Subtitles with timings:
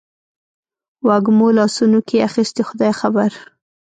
[1.07, 3.31] وږمو لاسونو کې اخیستي خدای خبر